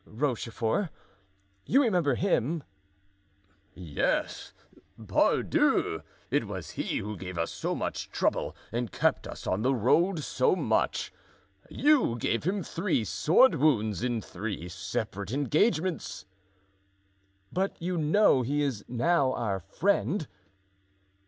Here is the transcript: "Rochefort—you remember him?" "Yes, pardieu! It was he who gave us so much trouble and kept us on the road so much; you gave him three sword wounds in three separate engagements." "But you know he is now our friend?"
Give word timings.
"Rochefort—you 0.07 1.79
remember 1.79 2.15
him?" 2.15 2.63
"Yes, 3.75 4.51
pardieu! 4.97 6.01
It 6.31 6.47
was 6.47 6.71
he 6.71 6.97
who 6.97 7.15
gave 7.15 7.37
us 7.37 7.51
so 7.51 7.75
much 7.75 8.09
trouble 8.09 8.55
and 8.71 8.91
kept 8.91 9.27
us 9.27 9.45
on 9.45 9.61
the 9.61 9.75
road 9.75 10.21
so 10.21 10.55
much; 10.55 11.13
you 11.69 12.17
gave 12.17 12.45
him 12.45 12.63
three 12.63 13.03
sword 13.03 13.53
wounds 13.57 14.01
in 14.03 14.21
three 14.21 14.67
separate 14.69 15.31
engagements." 15.31 16.25
"But 17.53 17.79
you 17.79 17.95
know 17.95 18.41
he 18.41 18.63
is 18.63 18.83
now 18.87 19.33
our 19.33 19.59
friend?" 19.59 20.27